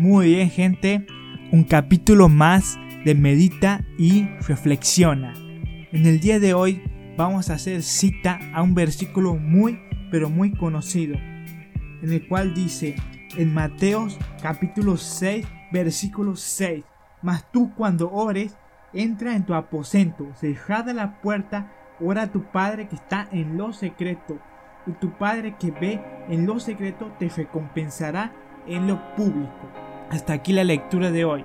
[0.00, 1.06] Muy bien gente,
[1.52, 5.34] un capítulo más de Medita y Reflexiona.
[5.92, 6.82] En el día de hoy
[7.18, 9.78] vamos a hacer cita a un versículo muy
[10.10, 12.96] pero muy conocido, en el cual dice
[13.36, 16.82] en Mateos capítulo 6 versículo 6,
[17.20, 18.56] mas tú cuando ores,
[18.94, 23.74] entra en tu aposento, cerrada la puerta, ora a tu Padre que está en lo
[23.74, 24.38] secreto,
[24.86, 28.32] y tu Padre que ve en lo secreto te recompensará
[28.66, 29.89] en lo público.
[30.10, 31.44] Hasta aquí la lectura de hoy.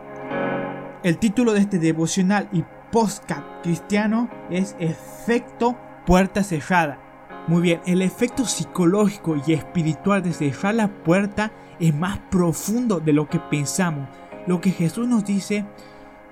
[1.04, 7.00] El título de este devocional y podcast cristiano es Efecto Puerta Cerrada.
[7.48, 13.14] Muy bien, el efecto psicológico y espiritual de cerrar la puerta es más profundo de
[13.14, 14.10] lo que pensamos.
[14.48, 15.64] Lo que Jesús nos dice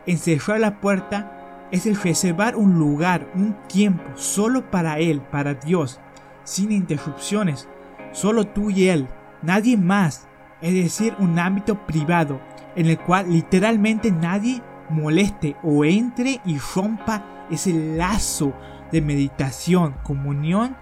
[0.08, 5.54] en cerrar la puerta es el reservar un lugar, un tiempo solo para Él, para
[5.54, 6.00] Dios,
[6.44, 7.70] sin interrupciones,
[8.12, 9.08] solo tú y Él,
[9.44, 10.28] nadie más
[10.64, 12.40] es decir, un ámbito privado
[12.76, 18.54] en el cual literalmente nadie moleste o entre y rompa ese lazo
[18.90, 20.78] de meditación, comunión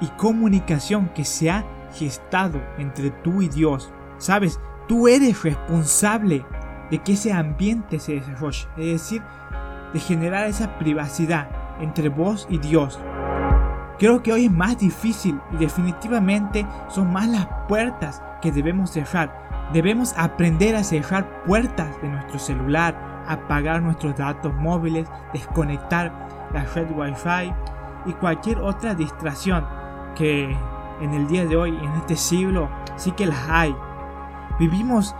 [0.00, 3.92] y comunicación que se ha gestado entre tú y Dios.
[4.18, 6.44] Sabes, tú eres responsable
[6.88, 9.22] de que ese ambiente se desarrolle, es decir,
[9.92, 11.48] de generar esa privacidad
[11.80, 13.00] entre vos y Dios.
[13.98, 19.70] Creo que hoy es más difícil y definitivamente son más las puertas que debemos cerrar.
[19.72, 26.12] Debemos aprender a cerrar puertas de nuestro celular, apagar nuestros datos móviles, desconectar
[26.52, 27.52] la red Wi-Fi
[28.06, 29.66] y cualquier otra distracción
[30.14, 30.56] que
[31.00, 33.76] en el día de hoy, en este siglo, sí que las hay.
[34.58, 35.14] Vivimos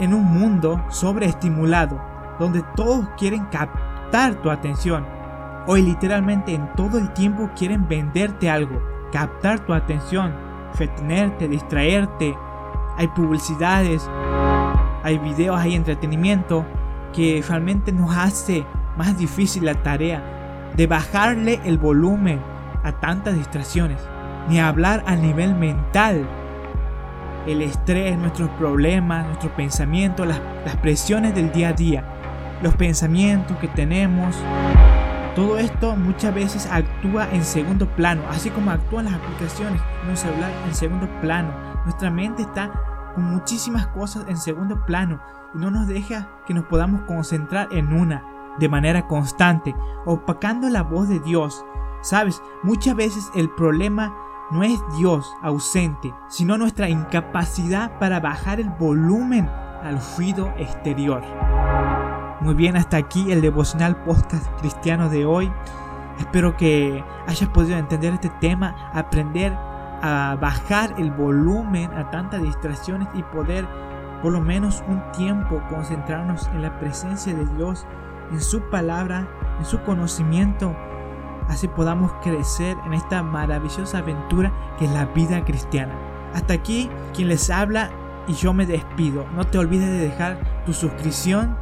[0.00, 2.00] en un mundo sobreestimulado,
[2.38, 5.04] donde todos quieren captar tu atención
[5.64, 8.82] Hoy literalmente en todo el tiempo quieren venderte algo,
[9.12, 10.34] captar tu atención,
[10.76, 12.36] retenerte, distraerte.
[12.96, 14.08] Hay publicidades,
[15.02, 16.64] hay videos, hay entretenimiento
[17.12, 18.64] que realmente nos hace
[18.96, 22.40] más difícil la tarea de bajarle el volumen
[22.82, 23.98] a tantas distracciones,
[24.48, 26.26] ni hablar a nivel mental.
[27.46, 32.04] El estrés, nuestros problemas, nuestros pensamientos, las, las presiones del día a día,
[32.62, 34.36] los pensamientos que tenemos,
[35.34, 40.16] todo esto muchas veces actúa en segundo plano, así como actúan las aplicaciones en un
[40.16, 41.50] celular en segundo plano.
[41.84, 42.70] Nuestra mente está
[43.14, 45.20] con muchísimas cosas en segundo plano
[45.54, 48.22] y no nos deja que nos podamos concentrar en una
[48.58, 51.64] de manera constante, opacando la voz de Dios.
[52.02, 54.14] Sabes, muchas veces el problema
[54.50, 59.48] no es Dios ausente, sino nuestra incapacidad para bajar el volumen
[59.82, 61.22] al ruido exterior.
[62.42, 65.52] Muy bien, hasta aquí el devocional podcast cristiano de hoy.
[66.18, 69.52] Espero que hayas podido entender este tema, aprender
[70.02, 73.64] a bajar el volumen a tantas distracciones y poder
[74.22, 77.86] por lo menos un tiempo concentrarnos en la presencia de Dios,
[78.32, 79.28] en su palabra,
[79.60, 80.74] en su conocimiento.
[81.48, 85.94] Así podamos crecer en esta maravillosa aventura que es la vida cristiana.
[86.34, 87.92] Hasta aquí quien les habla
[88.26, 89.26] y yo me despido.
[89.36, 91.61] No te olvides de dejar tu suscripción